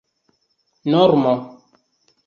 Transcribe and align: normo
normo 0.93 1.33